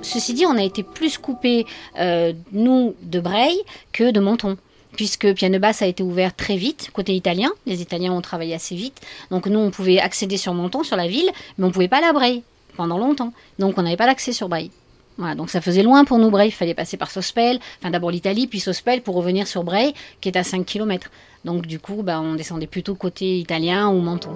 Ceci 0.00 0.34
dit, 0.34 0.46
on 0.46 0.56
a 0.56 0.62
été 0.62 0.82
plus 0.82 1.19
coupés, 1.19 1.64
euh, 1.98 2.32
nous, 2.52 2.94
de 3.02 3.20
Breil 3.20 3.56
que 3.93 4.10
de 4.10 4.20
Menton 4.20 4.56
puisque 4.97 5.33
Piano 5.35 5.59
Basse 5.59 5.82
a 5.82 5.87
été 5.87 6.03
ouvert 6.03 6.34
très 6.34 6.56
vite, 6.56 6.91
côté 6.93 7.15
italien. 7.15 7.51
Les 7.67 7.82
Italiens 7.82 8.13
ont 8.13 8.20
travaillé 8.20 8.55
assez 8.55 8.75
vite. 8.75 9.01
Donc 9.31 9.46
nous, 9.46 9.58
on 9.58 9.70
pouvait 9.70 9.99
accéder 9.99 10.37
sur 10.37 10.55
Menton, 10.55 10.82
sur 10.82 10.96
la 10.96 11.08
ville, 11.08 11.31
mais 11.58 11.67
on 11.67 11.70
pouvait 11.70 11.89
pas 11.89 11.99
aller 11.99 12.06
à 12.06 12.13
Breil 12.13 12.43
pendant 12.77 12.99
longtemps. 12.99 13.32
Donc 13.58 13.79
on 13.79 13.82
n'avait 13.82 13.96
pas 13.96 14.06
l'accès 14.06 14.32
sur 14.32 14.49
Breil. 14.49 14.70
Voilà, 15.19 15.34
donc 15.34 15.51
ça 15.51 15.61
faisait 15.61 15.82
loin 15.82 16.05
pour 16.05 16.19
nous, 16.19 16.31
Breil. 16.31 16.49
Il 16.49 16.53
fallait 16.53 16.75
passer 16.75 16.96
par 16.96 17.11
Sospel, 17.11 17.58
enfin 17.81 17.91
d'abord 17.91 18.11
l'Italie, 18.11 18.46
puis 18.46 18.61
Sospel 18.61 19.03
pour 19.03 19.15
revenir 19.15 19.46
sur 19.46 19.63
Breil, 19.63 19.93
qui 20.20 20.29
est 20.29 20.37
à 20.37 20.44
5 20.44 20.65
km. 20.65 21.11
Donc 21.44 21.67
du 21.67 21.79
coup, 21.79 22.03
bah, 22.03 22.20
on 22.20 22.34
descendait 22.34 22.67
plutôt 22.67 22.94
côté 22.94 23.39
italien 23.39 23.89
ou 23.89 24.01
Menton. 24.01 24.31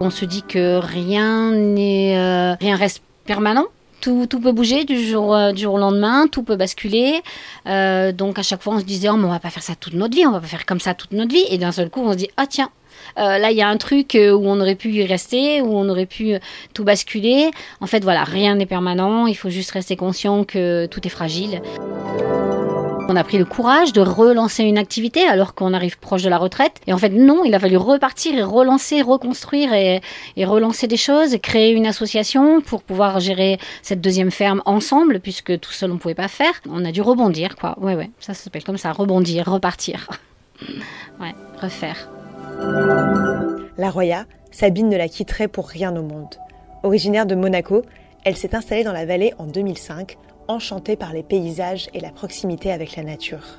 On 0.00 0.10
se 0.10 0.24
dit 0.24 0.42
que 0.42 0.78
rien 0.78 1.50
n'est, 1.50 2.18
euh, 2.18 2.54
rien 2.54 2.76
reste 2.76 3.02
permanent. 3.24 3.66
Tout, 4.00 4.26
peut 4.26 4.52
bouger 4.52 4.84
du 4.84 4.98
jour, 5.04 5.34
euh, 5.34 5.52
du 5.52 5.62
jour 5.62 5.74
au 5.74 5.78
lendemain, 5.78 6.26
tout 6.26 6.42
peut 6.42 6.56
basculer. 6.56 7.22
Euh, 7.66 8.12
donc 8.12 8.38
à 8.38 8.42
chaque 8.42 8.62
fois, 8.62 8.74
on 8.74 8.80
se 8.80 8.84
disait, 8.84 9.08
oh, 9.08 9.16
mais 9.16 9.26
on 9.26 9.30
va 9.30 9.40
pas 9.40 9.50
faire 9.50 9.62
ça 9.62 9.74
toute 9.74 9.94
notre 9.94 10.14
vie, 10.14 10.26
on 10.26 10.32
va 10.32 10.40
pas 10.40 10.46
faire 10.46 10.66
comme 10.66 10.80
ça 10.80 10.94
toute 10.94 11.12
notre 11.12 11.32
vie. 11.32 11.44
Et 11.50 11.58
d'un 11.58 11.72
seul 11.72 11.90
coup, 11.90 12.00
on 12.02 12.12
se 12.12 12.16
dit, 12.16 12.28
ah 12.36 12.46
tiens, 12.46 12.70
euh, 13.18 13.38
là, 13.38 13.50
il 13.50 13.56
y 13.56 13.62
a 13.62 13.68
un 13.68 13.76
truc 13.76 14.14
où 14.14 14.48
on 14.48 14.60
aurait 14.60 14.74
pu 14.74 14.90
y 14.90 15.04
rester, 15.04 15.60
où 15.60 15.76
on 15.76 15.88
aurait 15.88 16.06
pu 16.06 16.34
tout 16.74 16.84
basculer. 16.84 17.50
En 17.80 17.86
fait, 17.86 18.02
voilà, 18.02 18.24
rien 18.24 18.54
n'est 18.54 18.66
permanent. 18.66 19.26
Il 19.26 19.36
faut 19.36 19.50
juste 19.50 19.72
rester 19.72 19.96
conscient 19.96 20.44
que 20.44 20.86
tout 20.86 21.06
est 21.06 21.10
fragile. 21.10 21.60
On 23.10 23.16
a 23.16 23.24
pris 23.24 23.38
le 23.38 23.44
courage 23.44 23.92
de 23.92 24.00
relancer 24.00 24.62
une 24.62 24.78
activité 24.78 25.26
alors 25.26 25.56
qu'on 25.56 25.74
arrive 25.74 25.98
proche 25.98 26.22
de 26.22 26.28
la 26.28 26.38
retraite. 26.38 26.80
Et 26.86 26.92
en 26.92 26.98
fait, 26.98 27.08
non, 27.08 27.42
il 27.44 27.52
a 27.56 27.58
fallu 27.58 27.76
repartir 27.76 28.38
et 28.38 28.42
relancer, 28.44 29.02
reconstruire 29.02 29.74
et, 29.74 30.00
relancer 30.44 30.86
des 30.86 30.96
choses, 30.96 31.36
créer 31.42 31.72
une 31.72 31.86
association 31.86 32.60
pour 32.60 32.84
pouvoir 32.84 33.18
gérer 33.18 33.58
cette 33.82 34.00
deuxième 34.00 34.30
ferme 34.30 34.62
ensemble, 34.64 35.18
puisque 35.18 35.58
tout 35.58 35.72
seul 35.72 35.90
on 35.90 35.94
ne 35.94 35.98
pouvait 35.98 36.14
pas 36.14 36.28
faire. 36.28 36.52
On 36.70 36.84
a 36.84 36.92
dû 36.92 37.02
rebondir, 37.02 37.56
quoi. 37.56 37.76
Ouais, 37.80 37.96
ouais, 37.96 38.10
ça 38.20 38.32
s'appelle 38.32 38.62
comme 38.62 38.78
ça, 38.78 38.92
rebondir, 38.92 39.50
repartir. 39.50 40.08
ouais, 41.20 41.34
refaire. 41.60 42.08
La 43.76 43.90
Roya, 43.90 44.26
Sabine 44.52 44.88
ne 44.88 44.96
la 44.96 45.08
quitterait 45.08 45.48
pour 45.48 45.66
rien 45.66 45.96
au 45.96 46.02
monde. 46.02 46.36
Originaire 46.84 47.26
de 47.26 47.34
Monaco, 47.34 47.82
Elle 48.22 48.36
s'est 48.36 48.54
installée 48.54 48.84
dans 48.84 48.92
la 48.92 49.04
vallée 49.04 49.32
en 49.38 49.46
2005, 49.46 50.16
enchantée 50.50 50.96
par 50.96 51.12
les 51.12 51.22
paysages 51.22 51.88
et 51.94 52.00
la 52.00 52.10
proximité 52.10 52.72
avec 52.72 52.96
la 52.96 53.04
nature. 53.04 53.58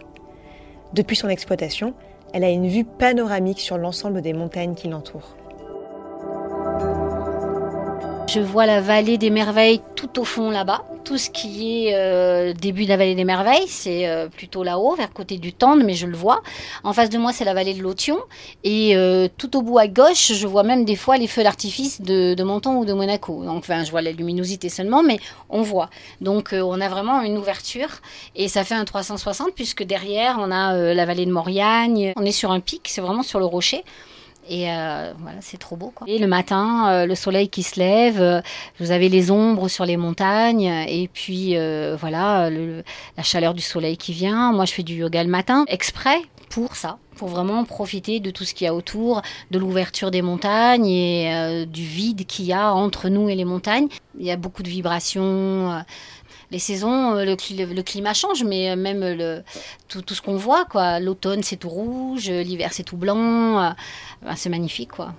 Depuis 0.94 1.16
son 1.16 1.30
exploitation, 1.30 1.94
elle 2.34 2.44
a 2.44 2.50
une 2.50 2.68
vue 2.68 2.86
panoramique 2.86 3.62
sur 3.62 3.78
l'ensemble 3.78 4.22
des 4.22 4.34
montagnes 4.34 4.76
qui 4.76 4.88
l'entourent. 4.88 5.36
Je 8.28 8.40
vois 8.40 8.66
la 8.66 8.80
vallée 8.80 9.18
des 9.18 9.30
merveilles 9.30 9.82
tout 9.96 10.20
au 10.20 10.24
fond 10.24 10.52
là-bas. 10.52 10.86
Tout 11.04 11.18
ce 11.18 11.30
qui 11.30 11.88
est 11.88 11.96
euh, 11.96 12.54
début 12.54 12.86
de 12.86 12.90
la 12.90 12.98
vallée 12.98 13.16
des 13.16 13.26
merveilles, 13.26 13.68
c'est 13.68 14.08
euh, 14.08 14.30
plutôt 14.30 14.64
là-haut, 14.64 14.96
vers 14.96 15.12
côté 15.12 15.38
du 15.38 15.52
Tendre, 15.52 15.84
mais 15.84 15.96
je 15.96 16.08
le 16.08 16.16
vois. 16.16 16.42
En 16.84 16.94
face 16.94 17.10
de 17.10 17.18
moi, 17.18 17.34
c'est 17.34 17.44
la 17.44 17.54
vallée 17.54 17.74
de 17.74 17.82
l'Othion. 17.82 18.18
Et 18.64 18.96
euh, 18.96 19.28
tout 19.38 19.58
au 19.58 19.62
bout 19.62 19.80
à 19.80 19.88
gauche, 19.88 20.32
je 20.34 20.48
vois 20.48 20.64
même 20.64 20.86
des 20.86 20.96
fois 20.96 21.18
les 21.18 21.28
feux 21.28 21.44
d'artifice 21.44 22.02
de, 22.02 22.34
de 22.34 22.44
Menton 22.44 22.78
ou 22.78 22.86
de 22.86 22.94
Monaco. 22.94 23.44
Donc, 23.44 23.58
enfin, 23.58 23.84
je 23.84 23.92
vois 23.92 24.02
la 24.02 24.12
luminosité 24.12 24.70
seulement, 24.70 25.04
mais 25.04 25.20
on 25.50 25.62
voit. 25.62 25.90
Donc, 26.22 26.54
on 26.54 26.80
a 26.80 26.88
vraiment 26.88 27.22
une 27.22 27.38
ouverture. 27.38 27.90
Et 28.36 28.48
ça 28.48 28.64
fait 28.64 28.76
un 28.76 28.86
360, 28.86 29.52
puisque 29.56 29.84
derrière, 29.84 30.38
on 30.40 30.52
a 30.52 30.94
la 30.94 31.06
vallée 31.06 31.26
de 31.26 31.32
Mauriagne. 31.32 32.14
On 32.16 32.24
est 32.24 32.32
sur 32.32 32.52
un 32.52 32.60
pic, 32.60 32.88
c'est 32.88 33.02
vraiment 33.02 33.24
sur 33.24 33.40
le 33.40 33.46
rocher. 33.46 33.84
Et 34.52 34.70
euh, 34.70 35.14
voilà, 35.18 35.38
c'est 35.40 35.58
trop 35.58 35.78
beau. 35.78 35.94
Quoi. 35.96 36.06
Et 36.10 36.20
le 36.20 36.28
matin, 36.28 36.90
euh, 36.90 37.06
le 37.06 37.16
soleil 37.16 37.48
qui 37.48 37.64
se 37.64 37.80
lève, 37.80 38.22
euh, 38.22 38.42
vous 38.82 38.92
avez 38.92 39.08
les 39.08 39.32
ombres 39.32 39.70
sur 39.70 39.86
les 39.86 39.96
montagnes, 39.96 40.66
et 40.90 41.10
puis 41.14 41.56
voilà, 41.98 42.50
la 42.50 43.24
chaleur 43.24 43.54
du 43.54 43.62
soleil 43.62 43.96
qui 43.96 44.12
vient. 44.12 44.52
Moi, 44.52 44.66
je 44.66 44.74
fais 44.74 44.84
du 44.84 44.96
yoga 44.96 45.24
le 45.24 45.30
matin, 45.30 45.64
exprès 45.70 46.20
pour 46.50 46.76
ça, 46.76 46.98
pour 47.16 47.30
vraiment 47.30 47.64
profiter 47.64 48.20
de 48.20 48.30
tout 48.30 48.44
ce 48.44 48.54
qu'il 48.54 48.66
y 48.66 48.68
a 48.68 48.76
autour, 48.76 49.22
de 49.52 49.58
l'ouverture 49.58 50.12
des 50.12 50.22
montagnes 50.22 50.86
et 50.86 51.66
du 51.66 51.84
vide 51.84 52.26
qu'il 52.26 52.44
y 52.44 52.52
a 52.52 52.74
entre 52.74 53.08
nous 53.08 53.30
et 53.30 53.36
les 53.36 53.46
montagnes. 53.46 53.88
Il 54.20 54.26
y 54.26 54.32
a 54.32 54.36
beaucoup 54.36 54.64
de 54.64 54.68
vibrations 54.68 55.82
les 56.52 56.60
saisons, 56.60 57.16
euh, 57.16 57.26
le, 57.26 57.82
climat 57.82 58.14
change, 58.14 58.44
mais 58.44 58.72
euh, 58.72 58.76
même 58.76 59.00
le, 59.00 59.42
tout, 59.88 60.04
ce 60.14 60.22
qu'on 60.22 60.36
voit, 60.36 60.66
quoi. 60.66 61.00
L'automne, 61.00 61.44
c'est 61.44 61.56
tout 61.56 61.70
rouge, 61.70 62.30
l'hiver, 62.30 62.70
c'est 62.74 62.84
tout 62.84 62.98
blanc. 62.98 63.64
Euh, 63.64 63.70
c'est 64.36 64.50
magnifique, 64.50 64.92
quoi. 64.92 65.14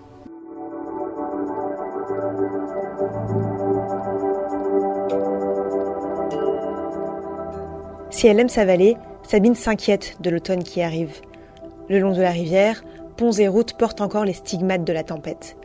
Si 8.11 8.27
elle 8.27 8.39
aime 8.39 8.51
sa 8.51 8.65
vallée, 8.65 8.97
Sabine 9.23 9.55
s'inquiète 9.55 10.19
de 10.21 10.31
l'automne 10.31 10.63
qui 10.63 10.83
arrive. 10.83 11.21
Le 11.89 11.99
long 11.99 12.13
de 12.13 12.21
la 12.21 12.31
rivière, 12.31 12.85
ponts 13.17 13.33
et 13.33 13.49
routes 13.49 13.73
portent 13.73 14.03
encore 14.03 14.25
les 14.25 14.35
stigmates 14.35 14.85
de 14.85 14.93
la 14.93 15.03
tempête. 15.03 15.57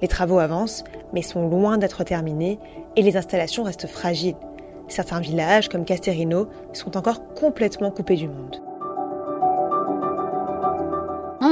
Les 0.00 0.08
travaux 0.08 0.38
avancent, 0.38 0.84
mais 1.12 1.22
sont 1.22 1.48
loin 1.48 1.76
d'être 1.76 2.04
terminés 2.04 2.58
et 2.96 3.02
les 3.02 3.16
installations 3.16 3.64
restent 3.64 3.88
fragiles. 3.88 4.36
Certains 4.88 5.20
villages, 5.20 5.68
comme 5.68 5.84
Casterino, 5.84 6.48
sont 6.72 6.96
encore 6.96 7.28
complètement 7.34 7.90
coupés 7.90 8.16
du 8.16 8.28
monde. 8.28 8.62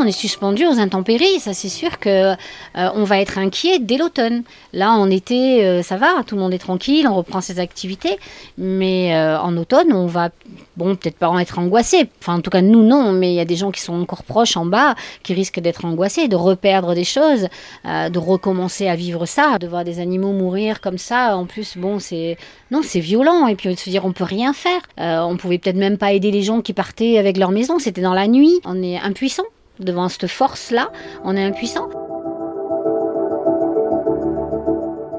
On 0.00 0.04
est 0.04 0.12
suspendu 0.12 0.66
aux 0.66 0.78
intempéries, 0.78 1.40
ça 1.40 1.54
c'est 1.54 1.68
sûr 1.68 1.98
que 1.98 2.08
euh, 2.08 2.34
on 2.74 3.04
va 3.04 3.20
être 3.20 3.38
inquiet 3.38 3.78
dès 3.78 3.96
l'automne. 3.96 4.42
Là, 4.72 4.92
en 4.92 5.10
été, 5.10 5.64
euh, 5.64 5.82
ça 5.82 5.96
va, 5.96 6.22
tout 6.26 6.34
le 6.34 6.40
monde 6.40 6.54
est 6.54 6.58
tranquille, 6.58 7.06
on 7.08 7.14
reprend 7.14 7.40
ses 7.40 7.58
activités, 7.58 8.18
mais 8.58 9.14
euh, 9.14 9.38
en 9.40 9.56
automne, 9.56 9.92
on 9.92 10.06
va 10.06 10.30
bon, 10.76 10.94
peut-être 10.94 11.16
pas 11.16 11.28
en 11.28 11.38
être 11.38 11.58
angoissé. 11.58 12.08
Enfin, 12.20 12.36
en 12.36 12.40
tout 12.40 12.50
cas, 12.50 12.62
nous, 12.62 12.82
non, 12.82 13.12
mais 13.12 13.32
il 13.32 13.34
y 13.34 13.40
a 13.40 13.44
des 13.44 13.56
gens 13.56 13.70
qui 13.70 13.80
sont 13.80 13.94
encore 13.94 14.22
proches 14.22 14.56
en 14.56 14.66
bas, 14.66 14.94
qui 15.22 15.34
risquent 15.34 15.60
d'être 15.60 15.84
angoissés, 15.84 16.28
de 16.28 16.36
reperdre 16.36 16.94
des 16.94 17.04
choses, 17.04 17.48
de 17.84 18.18
recommencer 18.18 18.88
à 18.88 18.96
vivre 18.96 19.26
ça, 19.26 19.58
de 19.58 19.66
voir 19.66 19.84
des 19.84 19.98
animaux 19.98 20.32
mourir 20.32 20.80
comme 20.80 20.98
ça. 20.98 21.36
En 21.36 21.46
plus, 21.46 21.76
bon, 21.76 21.98
c'est. 21.98 22.36
Non, 22.70 22.80
c'est 22.82 23.00
violent. 23.00 23.46
Et 23.46 23.54
puis, 23.54 23.70
de 23.70 23.78
se 23.78 23.88
dire, 23.88 24.04
on 24.04 24.12
peut 24.12 24.24
rien 24.24 24.52
faire. 24.52 24.82
On 24.98 25.36
pouvait 25.36 25.58
peut-être 25.58 25.76
même 25.76 25.98
pas 25.98 26.12
aider 26.12 26.30
les 26.30 26.42
gens 26.42 26.60
qui 26.60 26.72
partaient 26.72 27.18
avec 27.18 27.36
leur 27.36 27.50
maison. 27.50 27.78
C'était 27.78 28.02
dans 28.02 28.14
la 28.14 28.28
nuit. 28.28 28.60
On 28.64 28.82
est 28.82 28.98
impuissant 28.98 29.44
devant 29.78 30.08
cette 30.08 30.26
force-là. 30.26 30.90
On 31.24 31.36
est 31.36 31.44
impuissant. 31.44 31.88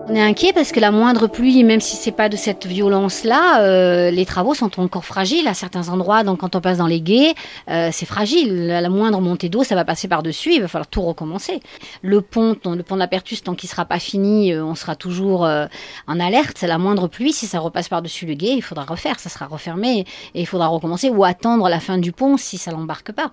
On 0.10 0.16
est 0.16 0.22
inquiet 0.22 0.54
parce 0.54 0.72
que 0.72 0.80
la 0.80 0.92
moindre 0.92 1.28
pluie, 1.28 1.66
même 1.66 1.82
si 1.82 1.98
c'est 1.98 2.14
pas 2.14 2.30
de 2.30 2.38
cette 2.38 2.66
violence-là, 2.66 3.62
euh, 3.64 4.10
les 4.10 4.26
travaux 4.26 4.54
sont 4.54 4.80
encore 4.80 5.04
fragiles 5.04 5.46
à 5.50 5.54
certains 5.54 5.90
endroits. 5.90 6.24
Donc 6.24 6.40
quand 6.40 6.56
on 6.56 6.62
passe 6.62 6.78
dans 6.78 6.88
les 6.88 7.02
guets, 7.02 7.34
euh, 7.70 7.90
c'est 7.92 8.06
fragile. 8.06 8.68
La, 8.68 8.88
moindre 8.90 9.20
montée 9.20 9.50
d'eau, 9.50 9.66
ça 9.66 9.76
va 9.76 9.84
passer 9.84 10.08
par-dessus. 10.08 10.54
Il 10.54 10.62
va 10.62 10.70
falloir 10.70 10.88
tout 10.88 11.02
recommencer. 11.02 11.60
Le 12.04 12.22
pont, 12.22 12.56
le 12.64 12.84
pont 12.84 12.96
de 12.96 13.40
tant 13.44 13.54
qu'il 13.54 13.68
sera 13.68 13.84
pas 13.84 14.00
fini, 14.00 14.54
euh, 14.54 14.64
on 14.64 14.76
sera 14.76 14.96
toujours 14.96 15.42
en 15.42 16.20
alerte. 16.22 16.62
La 16.62 16.78
moindre 16.78 17.10
pluie, 17.10 17.34
si 17.34 17.46
ça 17.46 17.60
repasse 17.60 17.90
par-dessus 17.90 18.26
le 18.26 18.36
guet, 18.36 18.54
il 18.54 18.62
faudra 18.62 18.86
refaire. 18.86 19.20
Ça 19.20 19.30
sera 19.30 19.46
refermé 19.46 20.06
et 20.34 20.40
il 20.40 20.48
faudra 20.48 20.68
recommencer 20.68 21.10
ou 21.10 21.26
attendre 21.26 21.68
la 21.68 21.82
fin 21.82 21.98
du 21.98 22.14
pont 22.14 22.38
si 22.38 22.58
ça 22.58 22.72
l'embarque 22.72 23.12
pas. 23.12 23.30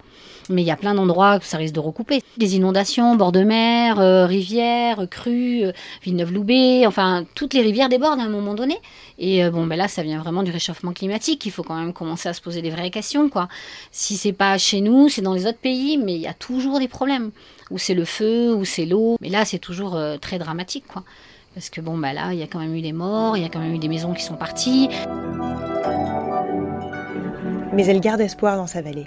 Mais 0.50 0.62
il 0.62 0.66
y 0.66 0.73
a 0.73 0.76
plein 0.76 0.95
d'endroits 0.95 1.37
où 1.37 1.45
ça 1.45 1.57
risque 1.57 1.75
de 1.75 1.81
recouper. 1.81 2.21
Des 2.37 2.57
inondations, 2.57 3.14
bord 3.14 3.31
de 3.31 3.45
mer, 3.45 3.99
rivières, 4.26 5.07
crues, 5.09 5.66
Villeneuve-Loubet 6.02 6.64
enfin 6.87 7.25
toutes 7.35 7.54
les 7.54 7.61
rivières 7.61 7.88
débordent 7.88 8.21
à 8.21 8.25
un 8.25 8.28
moment 8.28 8.54
donné. 8.54 8.78
Et 9.19 9.45
euh, 9.45 9.50
bon, 9.50 9.66
ben 9.66 9.76
là, 9.76 9.88
ça 9.88 10.02
vient 10.02 10.21
vraiment 10.21 10.43
du 10.43 10.50
réchauffement 10.50 10.93
climatique. 10.93 11.45
Il 11.47 11.52
faut 11.52 11.62
quand 11.62 11.78
même 11.78 11.93
commencer 11.93 12.28
à 12.28 12.33
se 12.33 12.40
poser 12.40 12.62
des 12.62 12.71
vraies 12.71 12.90
questions, 12.90 13.28
quoi. 13.28 13.49
Si 13.90 14.16
c'est 14.16 14.33
pas 14.33 14.59
chez 14.59 14.81
nous, 14.81 15.09
c'est 15.09 15.23
dans 15.23 15.35
les 15.35 15.47
autres 15.47 15.59
pays, 15.59 15.99
mais 15.99 16.14
il 16.14 16.21
y 16.21 16.26
a 16.26 16.35
toujours 16.35 16.78
des 16.78 16.88
problèmes. 16.88 17.31
Ou 17.71 17.78
c'est 17.78 17.95
le 17.95 18.04
feu, 18.04 18.54
ou 18.54 18.64
c'est 18.64 18.87
l'eau. 18.87 19.16
Mais 19.21 19.28
là, 19.28 19.45
c'est 19.45 19.59
toujours 19.59 19.97
euh, 19.97 20.16
très 20.19 20.38
dramatique, 20.38 20.85
quoi. 20.87 21.04
Parce 21.54 21.71
que 21.71 21.81
bon, 21.81 21.97
ben 21.97 22.12
là, 22.12 22.33
il 22.33 22.38
y 22.38 22.43
a 22.43 22.47
quand 22.47 22.59
même 22.59 22.75
eu 22.75 22.83
des 22.83 22.93
morts, 22.93 23.37
il 23.37 23.43
y 23.43 23.47
a 23.47 23.49
quand 23.49 23.61
même 23.61 23.75
eu 23.75 23.78
des 23.78 23.88
maisons 23.88 24.12
qui 24.12 24.23
sont 24.23 24.35
parties. 24.35 24.88
Mais 27.73 27.87
elle 27.87 28.00
garde 28.00 28.21
espoir 28.21 28.57
dans 28.57 28.66
sa 28.66 28.83
vallée. 28.83 29.07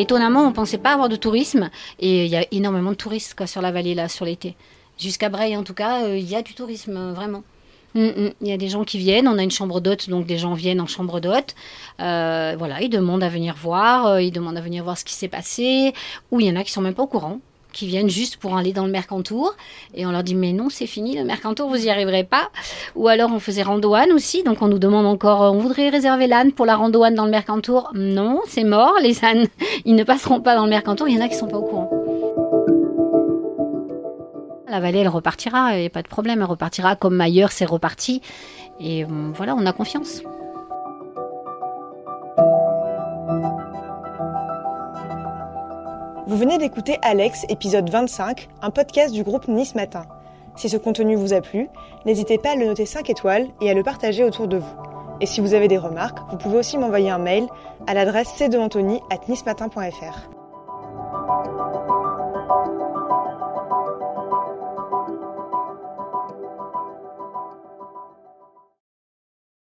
Étonnamment, 0.00 0.46
on 0.46 0.52
pensait 0.52 0.78
pas 0.78 0.92
avoir 0.92 1.08
de 1.08 1.16
tourisme 1.16 1.70
et 1.98 2.24
il 2.24 2.30
y 2.30 2.36
a 2.36 2.46
énormément 2.52 2.90
de 2.90 2.96
touristes 2.96 3.34
quoi, 3.34 3.48
sur 3.48 3.60
la 3.60 3.72
vallée 3.72 3.96
là 3.96 4.08
sur 4.08 4.24
l'été. 4.24 4.54
Jusqu'à 4.98 5.28
Breil, 5.28 5.56
en 5.56 5.62
tout 5.62 5.74
cas, 5.74 6.04
euh, 6.04 6.18
il 6.18 6.28
y 6.28 6.34
a 6.34 6.42
du 6.42 6.54
tourisme, 6.54 6.96
euh, 6.96 7.12
vraiment. 7.12 7.44
Mm, 7.94 8.06
mm. 8.06 8.30
Il 8.40 8.48
y 8.48 8.52
a 8.52 8.56
des 8.56 8.68
gens 8.68 8.82
qui 8.82 8.98
viennent, 8.98 9.28
on 9.28 9.38
a 9.38 9.42
une 9.42 9.50
chambre 9.50 9.80
d'hôte, 9.80 10.10
donc 10.10 10.26
des 10.26 10.38
gens 10.38 10.54
viennent 10.54 10.80
en 10.80 10.86
chambre 10.86 11.20
d'hôte. 11.20 11.54
Euh, 12.00 12.56
voilà, 12.58 12.82
ils 12.82 12.90
demandent 12.90 13.22
à 13.22 13.28
venir 13.28 13.54
voir, 13.54 14.20
ils 14.20 14.32
demandent 14.32 14.58
à 14.58 14.60
venir 14.60 14.82
voir 14.82 14.98
ce 14.98 15.04
qui 15.04 15.14
s'est 15.14 15.28
passé. 15.28 15.94
Ou 16.32 16.40
il 16.40 16.46
y 16.46 16.50
en 16.50 16.56
a 16.56 16.64
qui 16.64 16.72
sont 16.72 16.80
même 16.80 16.94
pas 16.94 17.04
au 17.04 17.06
courant, 17.06 17.38
qui 17.72 17.86
viennent 17.86 18.10
juste 18.10 18.38
pour 18.38 18.56
aller 18.56 18.72
dans 18.72 18.86
le 18.86 18.90
Mercantour. 18.90 19.54
Et 19.94 20.04
on 20.04 20.10
leur 20.10 20.24
dit, 20.24 20.34
mais 20.34 20.52
non, 20.52 20.68
c'est 20.68 20.86
fini, 20.86 21.16
le 21.16 21.24
Mercantour, 21.24 21.68
vous 21.68 21.86
y 21.86 21.90
arriverez 21.90 22.24
pas. 22.24 22.50
Ou 22.96 23.06
alors 23.06 23.30
on 23.32 23.38
faisait 23.38 23.62
randoane 23.62 24.10
aussi, 24.10 24.42
donc 24.42 24.62
on 24.62 24.68
nous 24.68 24.80
demande 24.80 25.06
encore, 25.06 25.52
on 25.54 25.58
voudrait 25.58 25.90
réserver 25.90 26.26
l'âne 26.26 26.50
pour 26.50 26.66
la 26.66 26.74
randoane 26.74 27.14
dans 27.14 27.24
le 27.24 27.30
Mercantour. 27.30 27.92
Non, 27.94 28.40
c'est 28.48 28.64
mort, 28.64 28.94
les 29.00 29.24
ânes, 29.24 29.46
ils 29.84 29.94
ne 29.94 30.02
passeront 30.02 30.40
pas 30.40 30.56
dans 30.56 30.64
le 30.64 30.70
Mercantour, 30.70 31.08
il 31.08 31.16
y 31.16 31.18
en 31.18 31.24
a 31.24 31.28
qui 31.28 31.36
sont 31.36 31.46
pas 31.46 31.58
au 31.58 31.62
courant. 31.62 31.97
La 34.68 34.80
vallée, 34.80 34.98
elle 34.98 35.08
repartira, 35.08 35.76
il 35.76 35.80
n'y 35.80 35.86
a 35.86 35.90
pas 35.90 36.02
de 36.02 36.08
problème, 36.08 36.40
elle 36.40 36.46
repartira 36.46 36.94
comme 36.94 37.18
ailleurs, 37.22 37.52
c'est 37.52 37.64
reparti. 37.64 38.20
Et 38.78 39.04
euh, 39.04 39.32
voilà, 39.34 39.54
on 39.54 39.64
a 39.64 39.72
confiance. 39.72 40.22
Vous 46.26 46.36
venez 46.36 46.58
d'écouter 46.58 46.98
Alex, 47.00 47.46
épisode 47.48 47.88
25, 47.88 48.48
un 48.60 48.70
podcast 48.70 49.14
du 49.14 49.22
groupe 49.22 49.48
Nice 49.48 49.74
Matin. 49.74 50.04
Si 50.56 50.68
ce 50.68 50.76
contenu 50.76 51.16
vous 51.16 51.32
a 51.32 51.40
plu, 51.40 51.68
n'hésitez 52.04 52.36
pas 52.36 52.50
à 52.50 52.56
le 52.56 52.66
noter 52.66 52.84
5 52.84 53.08
étoiles 53.08 53.46
et 53.62 53.70
à 53.70 53.74
le 53.74 53.82
partager 53.82 54.22
autour 54.22 54.48
de 54.48 54.58
vous. 54.58 54.76
Et 55.22 55.26
si 55.26 55.40
vous 55.40 55.54
avez 55.54 55.68
des 55.68 55.78
remarques, 55.78 56.18
vous 56.30 56.36
pouvez 56.36 56.58
aussi 56.58 56.76
m'envoyer 56.76 57.10
un 57.10 57.18
mail 57.18 57.46
à 57.86 57.94
l'adresse 57.94 58.28
c 58.36 58.44
at 58.44 59.28
nismatin.fr. 59.28 60.37